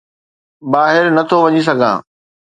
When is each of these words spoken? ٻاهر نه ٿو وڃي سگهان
ٻاهر 0.71 1.05
نه 1.15 1.23
ٿو 1.29 1.37
وڃي 1.43 1.61
سگهان 1.67 1.97